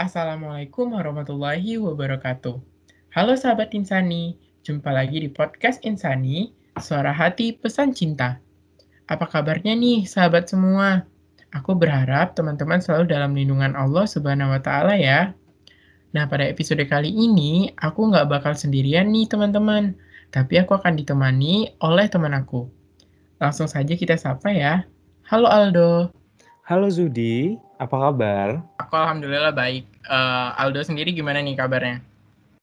[0.00, 2.56] Assalamualaikum warahmatullahi wabarakatuh.
[3.12, 4.32] Halo sahabat Insani,
[4.64, 8.40] jumpa lagi di podcast Insani, Suara Hati Pesan Cinta.
[9.04, 11.04] Apa kabarnya nih sahabat semua?
[11.52, 15.36] Aku berharap teman-teman selalu dalam lindungan Allah Subhanahu wa taala ya.
[16.16, 20.00] Nah, pada episode kali ini aku nggak bakal sendirian nih teman-teman,
[20.32, 22.72] tapi aku akan ditemani oleh teman aku.
[23.36, 24.88] Langsung saja kita sapa ya.
[25.28, 26.08] Halo Aldo.
[26.64, 28.64] Halo Zudi, apa kabar?
[28.78, 29.89] Aku alhamdulillah baik.
[30.08, 32.00] Uh, Aldo sendiri gimana nih kabarnya?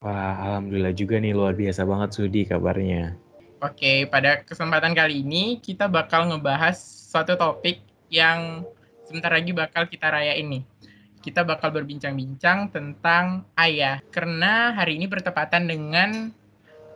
[0.02, 3.18] Wah, alhamdulillah juga nih luar biasa banget Zudi kabarnya.
[3.62, 7.82] Oke, pada kesempatan kali ini kita bakal ngebahas suatu topik
[8.14, 8.62] yang
[9.06, 10.64] sebentar lagi bakal kita rayain nih.
[11.26, 16.30] Kita bakal berbincang-bincang tentang ayah, karena hari ini bertepatan dengan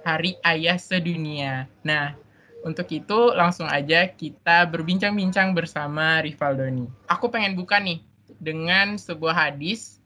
[0.01, 1.69] Hari Ayah Sedunia.
[1.85, 2.17] Nah,
[2.61, 6.85] untuk itu langsung aja kita berbincang-bincang bersama Rifaldoni.
[7.09, 8.01] Aku pengen buka nih
[8.37, 10.00] dengan sebuah hadis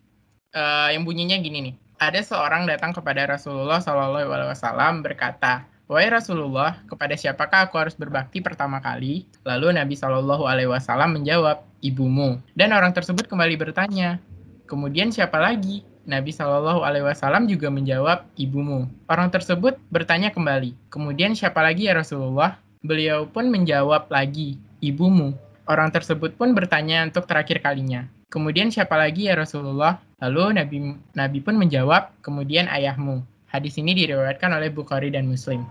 [0.55, 1.75] uh, yang bunyinya gini nih.
[1.99, 7.93] Ada seorang datang kepada Rasulullah Shallallahu Alaihi Wasallam berkata, Wahai Rasulullah, kepada siapakah aku harus
[7.93, 9.29] berbakti pertama kali?
[9.45, 12.41] Lalu Nabi Shallallahu Alaihi Wasallam menjawab, ibumu.
[12.57, 14.17] Dan orang tersebut kembali bertanya,
[14.65, 15.85] kemudian siapa lagi?
[16.09, 18.89] Nabi Shallallahu Alaihi Wasallam juga menjawab, ibumu.
[19.05, 22.57] Orang tersebut bertanya kembali, kemudian siapa lagi ya Rasulullah?
[22.81, 25.37] Beliau pun menjawab lagi, ibumu.
[25.69, 28.09] Orang tersebut pun bertanya untuk terakhir kalinya.
[28.29, 30.01] Kemudian siapa lagi ya Rasulullah?
[30.23, 30.77] Lalu Nabi
[31.17, 33.23] Nabi pun menjawab, kemudian ayahmu.
[33.51, 35.63] Hadis ini diriwayatkan oleh Bukhari dan Muslim.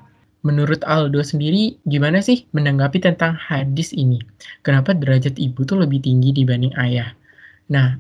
[0.45, 4.21] Menurut Aldo sendiri, gimana sih menanggapi tentang hadis ini?
[4.61, 7.17] Kenapa derajat ibu tuh lebih tinggi dibanding ayah?
[7.73, 7.97] Nah,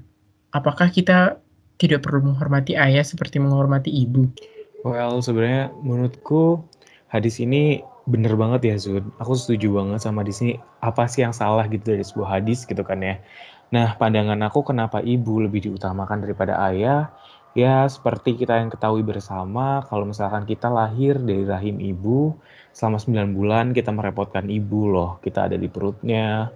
[0.53, 1.41] apakah kita
[1.81, 4.28] tidak perlu menghormati ayah seperti menghormati ibu?
[4.84, 6.61] Well, sebenarnya menurutku
[7.09, 9.09] hadis ini bener banget ya Zud.
[9.17, 10.53] Aku setuju banget sama di sini.
[10.84, 13.17] Apa sih yang salah gitu dari sebuah hadis gitu kan ya.
[13.73, 17.12] Nah, pandangan aku kenapa ibu lebih diutamakan daripada ayah?
[17.55, 22.34] Ya, seperti kita yang ketahui bersama, kalau misalkan kita lahir dari rahim ibu,
[22.75, 25.22] selama 9 bulan kita merepotkan ibu loh.
[25.22, 26.50] Kita ada di perutnya,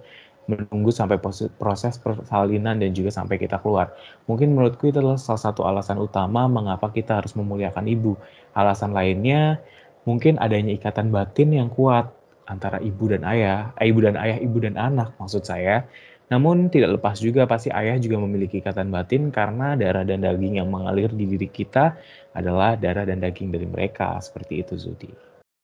[0.49, 1.21] menunggu sampai
[1.55, 3.93] proses persalinan dan juga sampai kita keluar.
[4.25, 8.17] Mungkin menurutku itu adalah salah satu alasan utama mengapa kita harus memuliakan ibu.
[8.57, 9.61] Alasan lainnya
[10.09, 12.09] mungkin adanya ikatan batin yang kuat
[12.49, 15.85] antara ibu dan ayah, eh, ibu dan ayah, ibu dan anak maksud saya.
[16.29, 20.69] Namun tidak lepas juga pasti ayah juga memiliki ikatan batin karena darah dan daging yang
[20.69, 21.97] mengalir di diri kita
[22.37, 24.21] adalah darah dan daging dari mereka.
[24.21, 25.09] Seperti itu Zudi.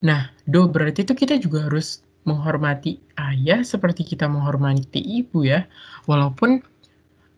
[0.01, 5.69] Nah, Do berarti itu kita juga harus menghormati ayah seperti kita menghormati ibu ya.
[6.09, 6.65] Walaupun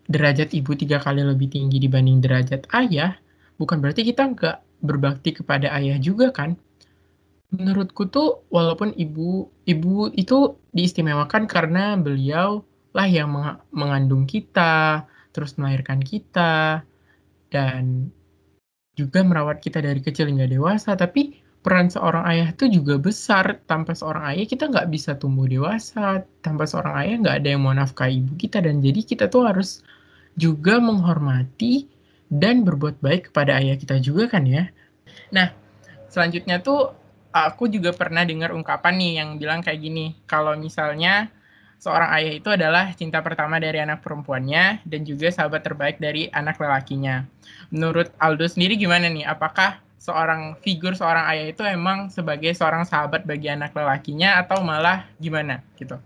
[0.07, 3.19] derajat ibu tiga kali lebih tinggi dibanding derajat ayah,
[3.59, 6.55] bukan berarti kita nggak berbakti kepada ayah juga kan.
[7.51, 12.63] Menurutku tuh walaupun ibu ibu itu diistimewakan karena beliau
[12.97, 13.29] lah yang
[13.69, 16.81] mengandung kita, terus melahirkan kita,
[17.53, 18.09] dan
[18.97, 23.61] juga merawat kita dari kecil hingga dewasa, tapi peran seorang ayah itu juga besar.
[23.69, 26.25] Tanpa seorang ayah kita nggak bisa tumbuh dewasa.
[26.41, 28.63] Tanpa seorang ayah nggak ada yang mau nafkahi ibu kita.
[28.63, 29.83] Dan jadi kita tuh harus
[30.39, 31.85] juga menghormati
[32.31, 34.71] dan berbuat baik kepada ayah kita juga kan ya.
[35.29, 35.51] Nah,
[36.07, 36.95] selanjutnya tuh
[37.35, 40.15] aku juga pernah dengar ungkapan nih yang bilang kayak gini.
[40.23, 41.29] Kalau misalnya
[41.77, 46.57] seorang ayah itu adalah cinta pertama dari anak perempuannya dan juga sahabat terbaik dari anak
[46.57, 47.25] lelakinya.
[47.69, 49.25] Menurut Aldo sendiri gimana nih?
[49.25, 55.05] Apakah seorang figur seorang ayah itu emang sebagai seorang sahabat bagi anak lelakinya atau malah
[55.21, 55.97] gimana gitu?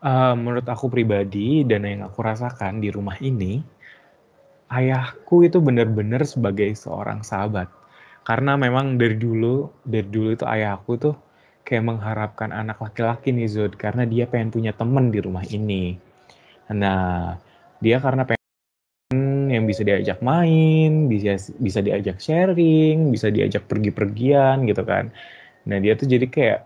[0.00, 3.60] Uh, menurut aku pribadi dan yang aku rasakan di rumah ini,
[4.72, 7.68] ayahku itu benar-benar sebagai seorang sahabat.
[8.24, 11.16] Karena memang dari dulu, dari dulu itu ayahku tuh
[11.70, 15.94] kayak mengharapkan anak laki-laki nih Zud, karena dia pengen punya temen di rumah ini.
[16.74, 17.38] Nah,
[17.78, 24.82] dia karena pengen yang bisa diajak main, bisa bisa diajak sharing, bisa diajak pergi-pergian gitu
[24.82, 25.14] kan.
[25.66, 26.60] Nah dia tuh jadi kayak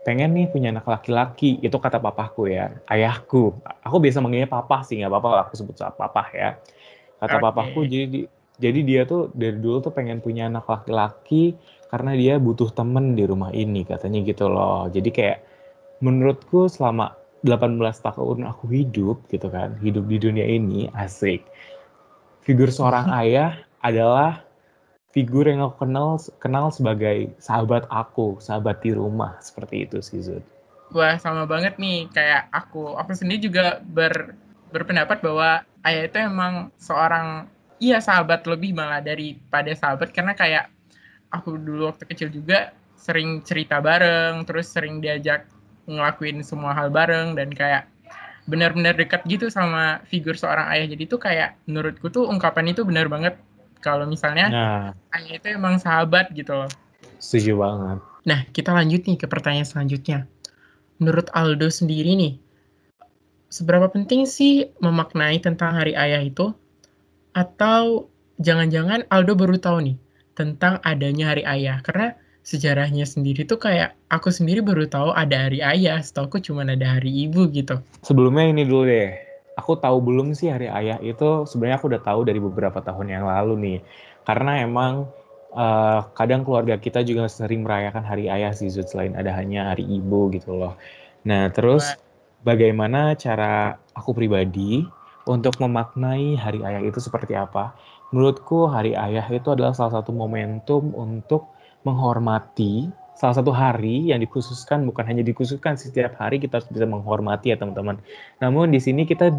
[0.00, 3.52] pengen nih punya anak laki-laki itu kata papaku ya ayahku
[3.84, 6.56] aku biasa manggilnya papa sih nggak apa-apa aku sebut saat papa ya
[7.20, 7.44] kata okay.
[7.44, 8.24] papaku jadi
[8.56, 11.52] jadi dia tuh dari dulu tuh pengen punya anak laki-laki
[11.90, 14.86] karena dia butuh temen di rumah ini katanya gitu loh.
[14.86, 15.38] Jadi kayak
[15.98, 21.42] menurutku selama 18 tahun aku hidup gitu kan hidup di dunia ini asik.
[22.46, 24.46] Figur seorang ayah adalah
[25.10, 29.34] figur yang aku kenal kenal sebagai sahabat aku, sahabat di rumah.
[29.42, 30.46] Seperti itu sih Zud.
[30.94, 32.06] Wah sama banget nih.
[32.14, 34.38] Kayak aku aku sendiri juga ber
[34.70, 37.50] berpendapat bahwa ayah itu emang seorang
[37.82, 40.14] iya sahabat lebih malah daripada sahabat.
[40.14, 40.70] Karena kayak
[41.30, 45.48] aku dulu waktu kecil juga sering cerita bareng terus sering diajak
[45.88, 47.88] ngelakuin semua hal bareng dan kayak
[48.44, 50.86] benar-benar dekat gitu sama figur seorang ayah.
[50.90, 53.38] Jadi itu kayak menurutku tuh ungkapan itu benar banget
[53.80, 56.70] kalau misalnya Nah, ayah itu emang sahabat gitu loh.
[57.20, 57.98] setuju banget.
[58.24, 60.24] Nah, kita lanjut nih ke pertanyaan selanjutnya.
[61.00, 62.34] Menurut Aldo sendiri nih,
[63.48, 66.52] seberapa penting sih memaknai tentang hari ayah itu?
[67.32, 68.08] Atau
[68.40, 69.96] jangan-jangan Aldo baru tahu nih
[70.34, 71.82] tentang adanya hari ayah?
[71.82, 76.98] Karena sejarahnya sendiri tuh kayak aku sendiri baru tahu ada hari ayah, setahu cuma ada
[76.98, 77.78] hari ibu gitu.
[78.00, 79.12] Sebelumnya ini dulu deh.
[79.60, 83.24] Aku tahu belum sih hari ayah itu sebenarnya aku udah tahu dari beberapa tahun yang
[83.28, 83.78] lalu nih.
[84.24, 85.04] Karena emang
[85.52, 89.84] eh, kadang keluarga kita juga sering merayakan hari ayah sih Zud, selain ada hanya hari
[89.84, 90.80] ibu gitu loh.
[91.28, 91.92] Nah, terus
[92.40, 94.88] bagaimana cara aku pribadi
[95.28, 97.76] untuk memaknai hari ayah itu seperti apa?
[98.10, 101.50] Menurutku hari ayah itu adalah salah satu momentum untuk
[101.86, 102.90] menghormati
[103.20, 107.60] salah satu hari yang dikhususkan bukan hanya dikhususkan setiap hari kita harus bisa menghormati ya
[107.60, 108.00] teman-teman.
[108.40, 109.36] Namun di sini kita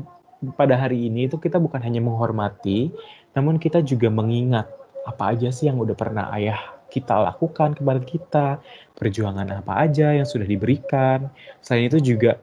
[0.54, 2.94] pada hari ini itu kita bukan hanya menghormati,
[3.34, 4.70] namun kita juga mengingat
[5.10, 6.62] apa aja sih yang udah pernah ayah
[6.94, 8.46] kita lakukan kepada kita,
[8.94, 11.34] perjuangan apa aja yang sudah diberikan.
[11.58, 12.38] Selain itu juga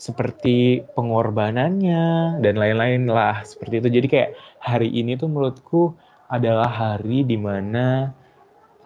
[0.00, 3.88] seperti pengorbanannya dan lain-lain lah seperti itu.
[4.00, 5.92] Jadi kayak hari ini tuh menurutku
[6.32, 8.16] adalah hari di mana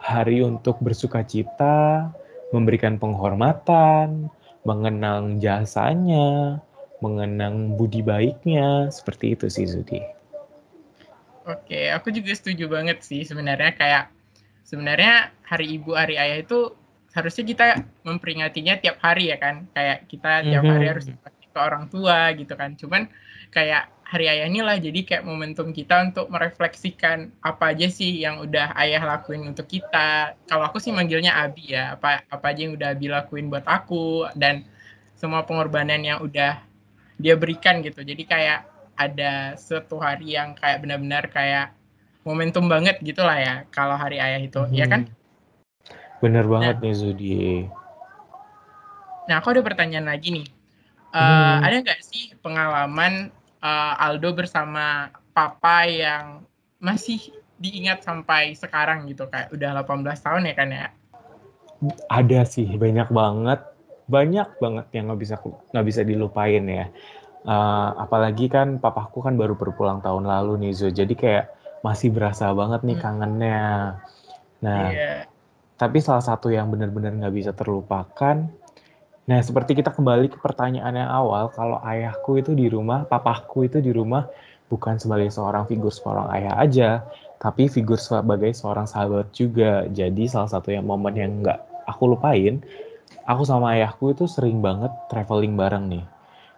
[0.03, 2.11] hari untuk bersuka cita,
[2.51, 4.27] memberikan penghormatan,
[4.67, 6.59] mengenang jasanya,
[6.99, 10.03] mengenang budi baiknya, seperti itu sih Zudi.
[11.45, 14.05] Oke, aku juga setuju banget sih sebenarnya kayak
[14.65, 16.73] sebenarnya hari ibu hari ayah itu
[17.15, 17.67] harusnya kita
[18.03, 19.71] memperingatinya tiap hari ya kan?
[19.71, 20.93] Kayak kita tiap hari Mhm.
[20.93, 21.07] harus
[21.55, 22.75] ke orang tua gitu kan?
[22.75, 23.07] Cuman
[23.55, 28.75] kayak hari ayah inilah jadi kayak momentum kita untuk merefleksikan apa aja sih yang udah
[28.83, 30.35] ayah lakuin untuk kita.
[30.51, 34.29] Kalau aku sih manggilnya Abi ya apa apa aja yang udah Abi lakuin buat aku
[34.35, 34.67] dan
[35.15, 36.59] semua pengorbanan yang udah
[37.17, 38.03] dia berikan gitu.
[38.03, 38.67] Jadi kayak
[38.99, 41.75] ada suatu hari yang kayak benar-benar kayak
[42.27, 44.63] momentum banget gitu lah ya kalau hari ayah itu.
[44.75, 45.07] Ya kan
[46.25, 47.69] Bener banget nih Zudi.
[49.29, 50.49] Nah, aku ada pertanyaan lagi nih.
[51.13, 51.61] Eh, Hmm.
[51.61, 53.29] Ada nggak sih pengalaman
[53.61, 56.45] eh, Aldo bersama papa yang
[56.81, 57.21] masih
[57.57, 60.87] diingat sampai sekarang gitu kayak udah 18 tahun ya kan ya?
[62.13, 63.61] Ada sih banyak banget,
[64.05, 65.37] banyak banget yang nggak bisa
[65.73, 66.89] nggak bisa dilupain ya.
[67.45, 71.45] Eh, apalagi kan papaku kan baru berpulang tahun lalu nih Zo, jadi kayak
[71.85, 73.05] masih berasa banget nih Hmm.
[73.05, 73.65] kangennya.
[74.65, 75.29] Nah, Iya.
[75.85, 78.49] Tapi salah satu yang benar-benar nggak bisa terlupakan,
[79.29, 83.85] nah seperti kita kembali ke pertanyaan yang awal, kalau ayahku itu di rumah, papaku itu
[83.85, 84.25] di rumah
[84.73, 86.91] bukan sebagai seorang figur seorang ayah aja,
[87.37, 89.85] tapi figur sebagai seorang sahabat juga.
[89.93, 92.65] Jadi salah satu yang momen yang nggak aku lupain,
[93.29, 96.05] aku sama ayahku itu sering banget traveling bareng nih.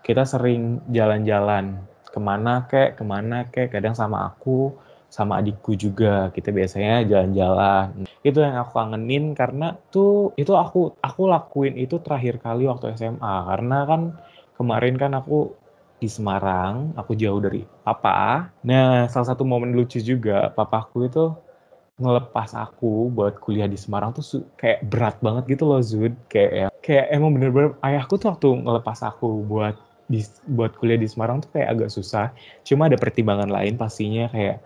[0.06, 4.70] Kita sering jalan-jalan ke mana kek, ke mana kek, kadang sama aku,
[5.11, 6.29] sama adikku juga.
[6.35, 8.06] Kita biasanya jalan-jalan.
[8.20, 13.35] Itu yang aku kangenin karena tuh itu aku aku lakuin itu terakhir kali waktu SMA
[13.49, 14.00] karena kan
[14.56, 15.53] kemarin kan aku
[15.97, 18.53] di Semarang, aku jauh dari papa.
[18.61, 21.32] Nah, salah satu momen lucu juga, papaku itu
[21.97, 26.69] ngelepas aku buat kuliah di Semarang tuh kayak berat banget gitu loh Zud kayak ya,
[26.85, 31.49] kayak emang bener-bener ayahku tuh waktu ngelepas aku buat di, buat kuliah di Semarang tuh
[31.56, 32.37] kayak agak susah
[32.69, 34.61] cuma ada pertimbangan lain pastinya kayak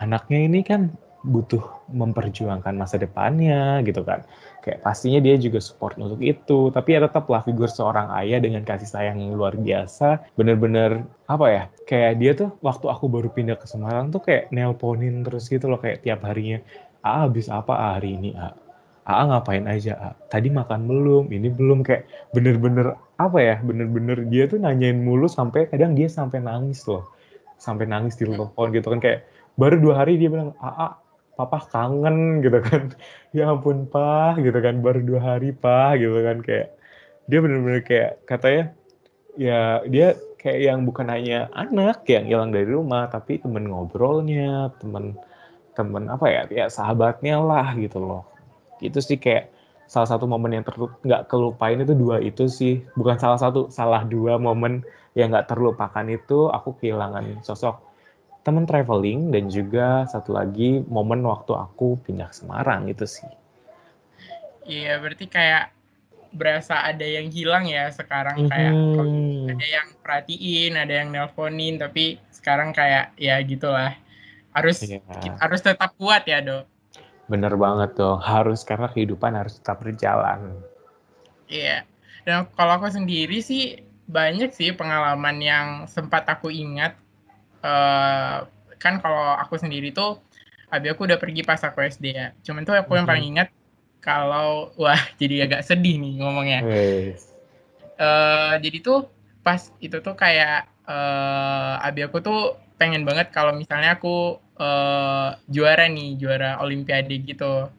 [0.00, 0.92] anaknya ini kan
[1.26, 4.22] butuh memperjuangkan masa depannya gitu kan.
[4.62, 8.86] Kayak pastinya dia juga support untuk itu tapi ya tetaplah figur seorang ayah dengan kasih
[8.86, 10.22] sayang yang luar biasa.
[10.38, 15.26] Bener-bener apa ya kayak dia tuh waktu aku baru pindah ke Semarang tuh kayak nelponin
[15.26, 16.62] terus gitu loh kayak tiap harinya
[17.06, 18.54] ah habis apa ah, hari ini ah
[19.06, 21.30] Ah ngapain aja ah tadi makan belum?
[21.30, 21.86] Ini belum.
[21.86, 27.06] Kayak bener-bener apa ya bener-bener dia tuh nanyain mulu sampai kadang dia sampai nangis loh.
[27.54, 29.22] Sampai nangis di telepon gitu kan kayak
[29.56, 31.00] baru dua hari dia bilang ah,
[31.36, 32.92] papa kangen gitu kan.
[33.36, 34.80] Ya ampun pak gitu kan.
[34.80, 36.40] Baru dua hari pak gitu kan.
[36.40, 36.68] Kayak
[37.28, 38.64] dia bener-bener kayak katanya
[39.36, 45.18] ya dia kayak yang bukan hanya anak yang hilang dari rumah tapi temen ngobrolnya temen
[45.76, 48.24] temen apa ya ya sahabatnya lah gitu loh.
[48.80, 49.52] Itu sih kayak
[49.84, 50.64] salah satu momen yang
[51.04, 52.80] nggak kelupain itu dua itu sih.
[52.96, 54.80] Bukan salah satu salah dua momen
[55.12, 57.95] yang nggak terlupakan itu aku kehilangan sosok
[58.46, 63.26] temen traveling dan juga satu lagi momen waktu aku pindah ke Semarang itu sih
[64.66, 65.70] Iya, berarti kayak
[66.34, 69.46] berasa ada yang hilang ya sekarang kayak Mhm.
[69.46, 73.94] ada yang perhatiin, ada yang nelponin, tapi sekarang kayak ya gitulah.
[74.50, 75.00] Harus ki-
[75.38, 76.66] harus tetap kuat ya, Dok.
[77.26, 80.62] bener banget dong harus karena kehidupan harus tetap berjalan
[81.50, 81.82] Iya.
[82.22, 86.94] Dan kalau aku sendiri sih banyak sih pengalaman yang sempat aku ingat.
[87.66, 88.46] Uh,
[88.78, 90.22] kan kalau aku sendiri tuh,
[90.70, 92.30] abi aku udah pergi pas aku SD ya.
[92.46, 93.50] Cuman tuh aku yang paling ingat
[93.98, 96.60] kalau wah jadi agak sedih nih ngomongnya.
[97.98, 99.10] Uh, jadi tuh
[99.42, 105.88] pas itu tuh kayak uh, abi aku tuh pengen banget kalau misalnya aku uh, juara
[105.88, 107.70] nih juara olimpiade gitu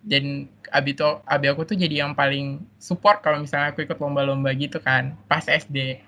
[0.00, 4.50] dan abi tuh abi aku tuh jadi yang paling support kalau misalnya aku ikut lomba-lomba
[4.56, 6.00] gitu kan pas SD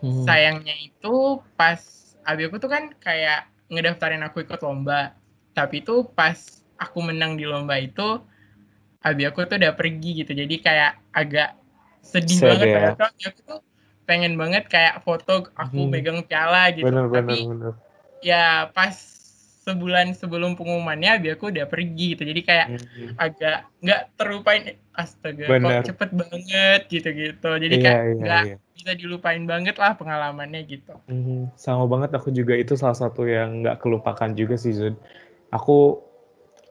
[0.00, 0.24] hmm.
[0.24, 1.78] sayangnya itu pas
[2.26, 5.14] abi aku tuh kan kayak ngedaftarin aku ikut lomba
[5.54, 6.36] tapi itu pas
[6.76, 8.20] aku menang di lomba itu
[9.00, 11.54] abi aku tuh udah pergi gitu jadi kayak agak
[12.02, 12.92] sedih banget ya.
[13.30, 13.60] aku tuh
[14.06, 15.90] pengen banget kayak foto aku hmm.
[15.90, 17.72] megang piala gitu bener, tapi bener, bener.
[18.22, 18.94] ya pas
[19.66, 23.18] sebulan sebelum pengumumannya biar aku udah pergi gitu jadi kayak hmm.
[23.18, 24.62] agak nggak terlupain
[24.94, 25.82] astaga bener.
[25.82, 28.74] kok cepet banget gitu gitu jadi iya, kayak iya, nggak iya, iya.
[28.78, 31.50] bisa dilupain banget lah pengalamannya gitu hmm.
[31.58, 34.94] sama banget aku juga itu salah satu yang nggak kelupakan juga sih Zud
[35.50, 35.98] aku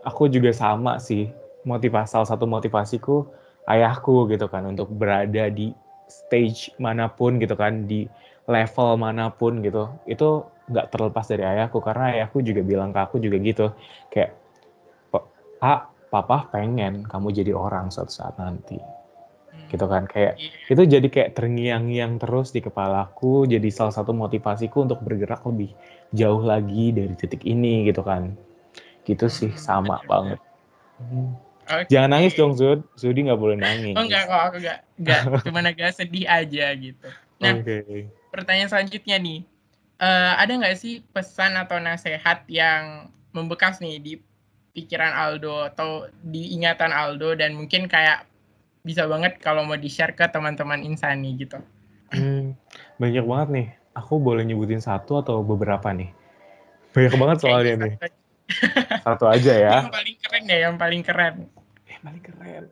[0.08, 1.28] aku juga sama sih
[1.68, 3.28] motivasi salah satu motivasiku
[3.68, 5.76] ayahku gitu kan untuk berada di
[6.08, 8.08] stage mana pun gitu kan di
[8.48, 13.22] level mana pun gitu itu nggak terlepas dari ayahku karena ayahku juga bilang ke aku
[13.22, 13.70] juga gitu
[14.10, 14.34] kayak
[15.66, 19.68] pak papa pengen kamu jadi orang suatu saat nanti hmm.
[19.74, 20.72] gitu kan kayak yeah.
[20.72, 25.74] itu jadi kayak terngiang-ngiang terus di kepalaku jadi salah satu motivasiku untuk bergerak lebih
[26.14, 28.38] jauh lagi dari titik ini gitu kan
[29.06, 30.40] gitu sih hmm, sama banget
[31.02, 31.46] hmm.
[31.66, 31.98] Okay.
[31.98, 33.98] Jangan nangis dong Zud, Zudi nggak boleh nangis.
[33.98, 37.08] Oh enggak kok, aku enggak, enggak, cuma agak sedih aja gitu.
[37.42, 38.06] Nah, okay.
[38.30, 39.50] pertanyaan selanjutnya nih,
[40.00, 44.14] uh, ada nggak sih pesan atau nasihat yang membekas nih di
[44.76, 48.28] pikiran Aldo atau di ingatan Aldo dan mungkin kayak
[48.86, 51.58] bisa banget kalau mau di-share ke teman-teman Insani gitu?
[52.14, 52.54] Hmm,
[53.02, 53.68] banyak banget nih.
[53.96, 56.12] Aku boleh nyebutin satu atau beberapa nih?
[56.92, 57.96] Banyak banget soalnya nih.
[59.08, 59.76] Satu aja ya.
[59.82, 61.36] Yang paling keren ya, yang paling keren.
[61.90, 62.64] Yang paling keren.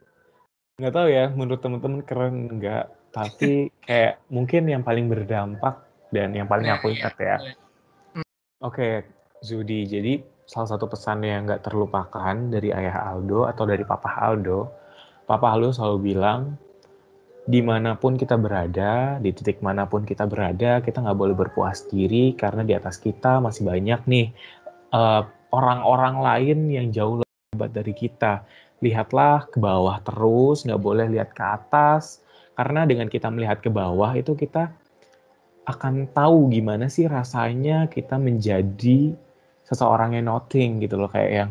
[0.78, 2.86] Nggak tahu ya, menurut teman-teman keren nggak.
[3.10, 3.52] Tapi
[3.88, 5.82] kayak mungkin yang paling berdampak
[6.14, 7.38] dan yang paling aku ingat ya.
[8.62, 9.10] Oke,
[9.42, 9.90] Zudi.
[9.90, 14.70] Jadi salah satu pesan yang nggak terlupakan dari ayah Aldo atau dari papa Aldo,
[15.26, 16.54] papa Aldo selalu bilang,
[17.44, 21.90] di mana pun kita berada, di titik mana pun kita berada, kita nggak boleh berpuas
[21.90, 24.32] diri karena di atas kita masih banyak nih
[24.96, 28.48] uh, orang-orang lain yang jauh lebih hebat dari kita.
[28.80, 32.24] Lihatlah ke bawah terus, nggak boleh lihat ke atas,
[32.56, 34.72] karena dengan kita melihat ke bawah itu kita
[35.64, 39.16] akan tahu gimana sih rasanya kita menjadi
[39.64, 41.50] seseorang yang nothing gitu loh kayak yang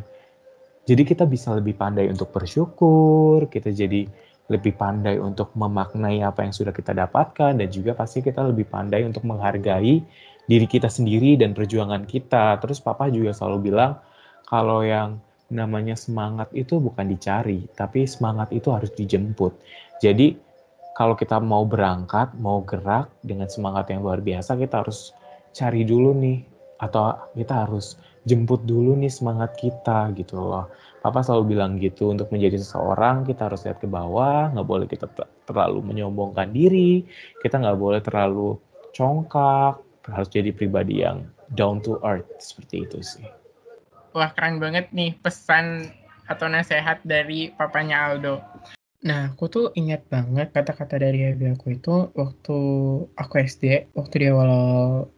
[0.83, 4.03] jadi kita bisa lebih pandai untuk bersyukur, kita jadi
[4.51, 9.07] lebih pandai untuk memaknai apa yang sudah kita dapatkan dan juga pasti kita lebih pandai
[9.07, 10.03] untuk menghargai
[10.51, 12.59] diri kita sendiri dan perjuangan kita.
[12.59, 14.03] Terus papa juga selalu bilang
[14.51, 15.23] kalau yang
[15.55, 19.55] namanya semangat itu bukan dicari, tapi semangat itu harus dijemput.
[20.03, 20.35] Jadi
[20.93, 25.17] kalau kita mau berangkat, mau gerak dengan semangat yang luar biasa, kita harus
[25.53, 26.45] cari dulu nih
[26.81, 30.71] atau kita harus jemput dulu nih semangat kita gitu loh.
[31.03, 35.11] Papa selalu bilang gitu, untuk menjadi seseorang kita harus lihat ke bawah, nggak boleh kita
[35.49, 37.03] terlalu menyombongkan diri,
[37.43, 38.55] kita nggak boleh terlalu
[38.95, 43.27] congkak, harus jadi pribadi yang down to earth seperti itu sih.
[44.13, 45.89] Wah keren banget nih pesan
[46.29, 48.39] atau nasihat dari papanya Aldo.
[49.09, 51.91] Nah, aku tuh ingat banget kata-kata dari ibu aku itu
[52.21, 52.53] waktu
[53.19, 53.63] aku SD,
[53.99, 54.51] waktu di awal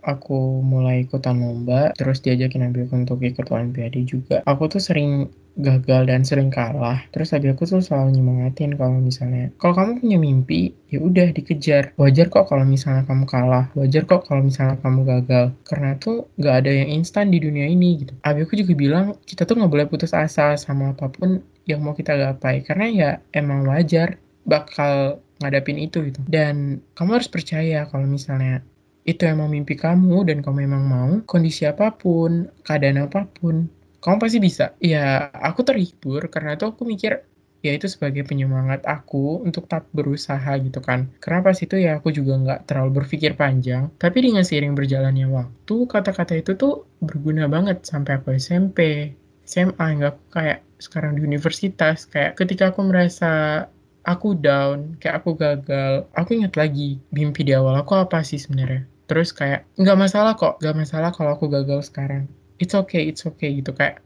[0.01, 0.33] aku
[0.73, 4.41] mulai ikutan lomba, terus diajakin ibu aku untuk ikut olimpiade juga.
[4.49, 7.07] Aku tuh sering gagal dan sering kalah.
[7.15, 11.95] Terus tadi aku tuh selalu nyemangatin kalau misalnya, kalau kamu punya mimpi, ya udah dikejar.
[11.95, 13.71] Wajar kok kalau misalnya kamu kalah.
[13.79, 15.55] Wajar kok kalau misalnya kamu gagal.
[15.63, 18.13] Karena tuh nggak ada yang instan di dunia ini gitu.
[18.23, 22.15] Aku juga bilang kita tuh nggak boleh putus asa sama apa pun yang mau kita
[22.19, 22.67] gapai.
[22.67, 26.21] Karena ya emang wajar bakal ngadapin itu gitu.
[26.27, 28.63] Dan kamu harus percaya kalau misalnya
[29.05, 33.69] itu emang mimpi kamu dan kamu emang mau kondisi apa pun, keadaan apa pun,
[34.05, 34.77] kamu pasti bisa.
[34.85, 37.25] Ya, aku terhibur karena itu aku mikir
[37.65, 41.09] ya itu sebagai penyemangat aku untuk tetap berusaha gitu kan.
[41.25, 43.89] Karena pas itu ya aku juga nggak terlalu berpikir panjang.
[43.97, 49.09] Tapi dengan seiring berjalannya waktu, kata-kata itu tuh berguna banget sampai aku SMP,
[49.49, 52.05] SMA, nggak kayak sekarang di universitas.
[52.05, 53.65] Kayak ketika aku merasa
[54.05, 58.85] aku down, kayak aku gagal, aku ingat lagi mimpi di awal aku apa sih sebenarnya.
[59.09, 63.59] Terus kayak nggak masalah kok, nggak masalah kalau aku gagal sekarang it's okay it's okay
[63.59, 64.05] gitu kayak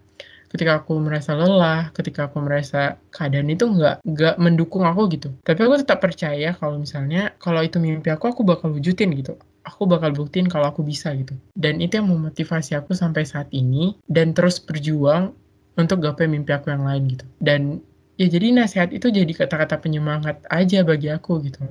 [0.49, 5.29] ketika aku merasa lelah, ketika aku merasa keadaan itu nggak nggak mendukung aku gitu.
[5.45, 9.37] Tapi aku tetap percaya kalau misalnya kalau itu mimpi aku, aku bakal wujudin gitu.
[9.69, 11.37] Aku bakal buktiin kalau aku bisa gitu.
[11.53, 15.37] Dan itu yang memotivasi aku sampai saat ini dan terus berjuang
[15.77, 17.27] untuk gapai mimpi aku yang lain gitu.
[17.45, 17.85] Dan
[18.17, 21.69] ya jadi nasihat itu jadi kata-kata penyemangat aja bagi aku gitu.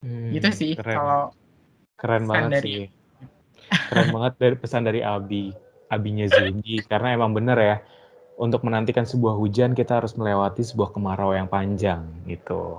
[0.00, 0.96] Hmm, gitu sih keren.
[0.96, 1.22] kalau
[2.00, 2.64] keren banget dari...
[2.64, 2.84] sih.
[3.68, 5.52] Keren banget dari pesan dari Abi,
[5.88, 7.76] Abinya Zundi karena emang bener ya
[8.38, 12.78] untuk menantikan sebuah hujan kita harus melewati sebuah kemarau yang panjang gitu.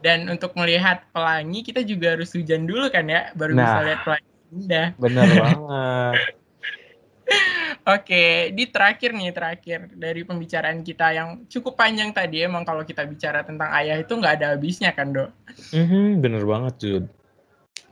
[0.00, 4.00] Dan untuk melihat pelangi kita juga harus hujan dulu kan ya, baru nah, bisa lihat
[4.02, 4.88] pelangi indah.
[4.96, 6.14] Bener banget.
[7.86, 13.06] Oke, di terakhir nih terakhir dari pembicaraan kita yang cukup panjang tadi emang kalau kita
[13.06, 15.30] bicara tentang ayah itu nggak ada habisnya kan dok?
[15.70, 17.04] Mm-hmm, bener banget Jud.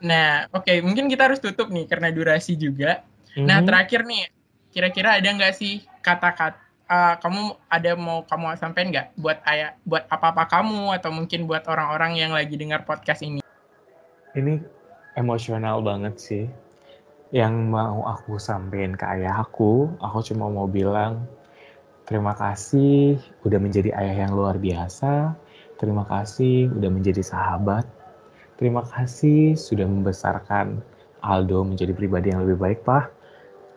[0.03, 3.07] Nah, oke okay, mungkin kita harus tutup nih karena durasi juga.
[3.35, 3.47] Mm-hmm.
[3.51, 4.31] Nah terakhir nih,
[4.71, 10.07] kira-kira ada nggak sih kata-kata uh, kamu ada mau kamu sampaikan nggak buat ayah, buat
[10.07, 13.41] apa-apa kamu atau mungkin buat orang-orang yang lagi dengar podcast ini?
[14.35, 14.63] Ini
[15.19, 16.45] emosional banget sih
[17.35, 21.27] yang mau aku sampaikan ke ayah aku, aku cuma mau bilang
[22.07, 25.35] terima kasih udah menjadi ayah yang luar biasa,
[25.83, 27.83] terima kasih udah menjadi sahabat,
[28.55, 30.79] terima kasih sudah membesarkan
[31.25, 33.24] Aldo menjadi pribadi yang lebih baik, Pak.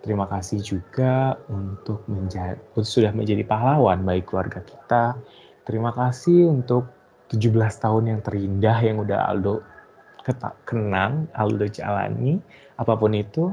[0.05, 5.17] Terima kasih juga untuk menjadi sudah menjadi pahlawan baik keluarga kita.
[5.67, 6.87] Terima kasih untuk
[7.27, 7.51] 17
[7.83, 9.59] tahun yang terindah yang udah Aldo
[10.67, 12.39] kenang, Aldo jalani,
[12.75, 13.51] apa pun itu,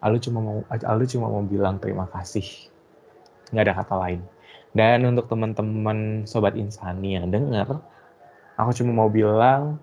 [0.00, 2.44] Aldo cuma mau Aldo cuma mau bilang terima kasih.
[3.52, 4.20] Nggak ada kata lain.
[4.70, 7.82] Dan untuk teman-teman sobat insani yang dengar,
[8.54, 9.82] aku cuma mau bilang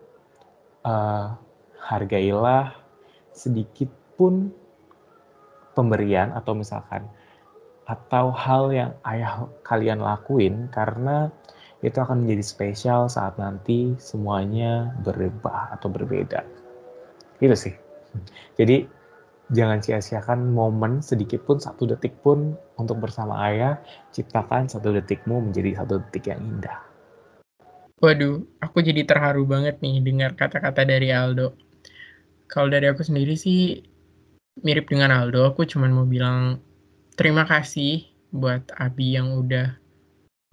[0.88, 1.36] uh,
[1.84, 2.72] hargailah
[3.36, 4.50] sedikit pun
[5.78, 7.06] pemberian atau misalkan
[7.88, 11.32] atau hal yang ayah kalian lakuin karena
[11.86, 16.42] itu akan menjadi spesial saat nanti semuanya berubah atau berbeda.
[17.38, 17.76] Itu sih.
[18.58, 18.90] Jadi
[19.54, 23.78] jangan sia-siakan momen sedikit pun satu detik pun untuk bersama ayah.
[24.10, 26.82] Ciptakan satu detikmu menjadi satu detik yang indah.
[28.02, 31.54] Waduh, aku jadi terharu banget nih dengar kata-kata dari Aldo.
[32.50, 33.86] Kalau dari aku sendiri sih
[34.62, 36.62] mirip dengan Aldo, aku cuma mau bilang
[37.18, 39.78] terima kasih buat Abi yang udah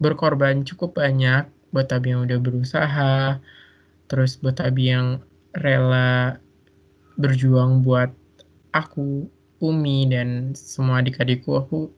[0.01, 3.43] berkorban cukup banyak buat Abi yang udah berusaha,
[4.07, 5.19] terus buat Abi yang
[5.59, 6.39] rela
[7.19, 8.15] berjuang buat
[8.71, 9.27] aku,
[9.59, 11.91] Umi, dan semua adik-adikku, aku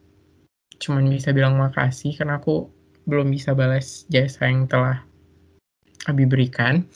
[0.81, 2.73] cuma bisa bilang makasih karena aku
[3.05, 5.05] belum bisa balas jasa yang telah
[6.09, 6.89] Abi berikan.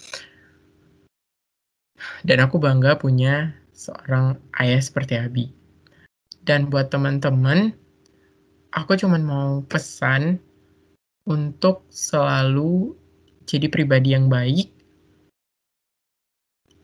[2.24, 5.46] Dan aku bangga punya seorang ayah seperti Abi.
[6.44, 7.72] Dan buat teman-teman,
[8.76, 10.36] aku cuma mau pesan
[11.24, 12.92] untuk selalu
[13.48, 14.68] jadi pribadi yang baik.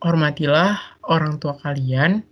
[0.01, 2.25] Hormatilah orang tua kalian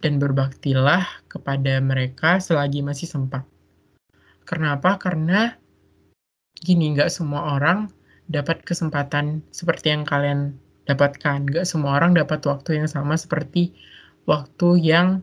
[0.00, 3.44] dan berbaktilah kepada mereka selagi masih sempat.
[4.44, 5.00] Kenapa?
[5.00, 5.56] Karena
[6.60, 7.88] gini, nggak semua orang
[8.28, 10.56] dapat kesempatan seperti yang kalian
[10.88, 11.38] dapatkan.
[11.48, 13.72] Nggak semua orang dapat waktu yang sama seperti
[14.28, 15.20] waktu yang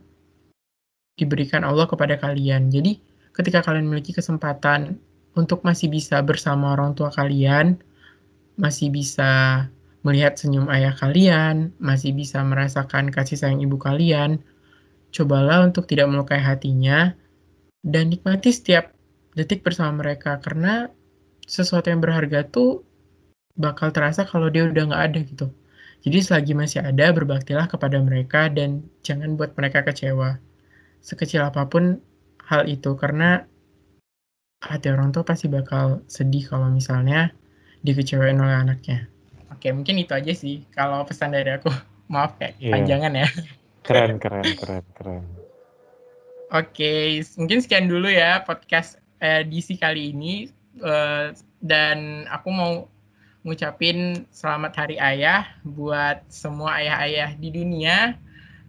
[1.18, 2.74] diberikan Allah kepada kalian.
[2.74, 2.98] Jadi,
[3.34, 4.98] ketika kalian memiliki kesempatan
[5.38, 7.78] untuk masih bisa bersama orang tua kalian,
[8.58, 9.66] masih bisa
[10.02, 14.42] melihat senyum ayah kalian, masih bisa merasakan kasih sayang ibu kalian,
[15.14, 17.14] cobalah untuk tidak melukai hatinya
[17.86, 18.94] dan nikmati setiap
[19.38, 20.90] detik bersama mereka karena
[21.46, 22.86] sesuatu yang berharga tuh
[23.56, 25.48] bakal terasa kalau dia udah nggak ada gitu.
[26.02, 30.42] Jadi selagi masih ada, berbaktilah kepada mereka dan jangan buat mereka kecewa.
[31.02, 32.02] Sekecil apa pun
[32.50, 33.46] hal itu, karena
[34.66, 37.30] hati orang tua pasti bakal sedih kalau misalnya
[37.86, 39.06] dikecewain oleh anaknya.
[39.54, 41.70] Oke, mungkin itu aja sih kalau pesan dari aku.
[42.12, 42.74] Maaf kayak yeah.
[42.74, 43.28] panjangan ya.
[43.86, 45.24] Keren, keren, keren, keren.
[46.52, 50.50] Oke, mungkin sekian dulu ya podcast edisi kali ini.
[50.82, 52.74] Uh, dan aku mau
[53.42, 58.18] ngucapin selamat hari ayah buat semua ayah-ayah di dunia.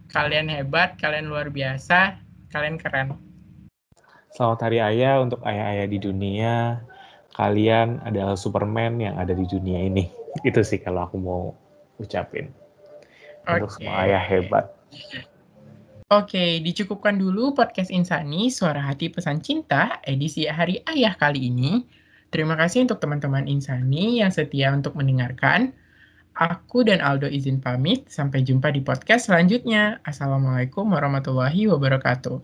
[0.09, 2.17] Kalian hebat, kalian luar biasa,
[2.49, 3.17] kalian keren.
[4.33, 6.81] Selamat Hari Ayah untuk ayah-ayah di dunia.
[7.33, 10.09] Kalian adalah Superman yang ada di dunia ini.
[10.49, 11.41] Itu sih kalau aku mau
[11.97, 12.49] ucapin.
[13.45, 13.61] Okay.
[13.61, 14.73] Untuk semua ayah hebat.
[16.13, 22.02] Oke, okay, dicukupkan dulu podcast Insani, Suara Hati Pesan Cinta, edisi Hari Ayah kali ini.
[22.33, 25.69] Terima kasih untuk teman-teman Insani yang setia untuk mendengarkan.
[26.33, 28.09] Aku dan Aldo izin pamit.
[28.09, 30.01] Sampai jumpa di podcast selanjutnya.
[30.01, 32.43] Assalamualaikum warahmatullahi wabarakatuh.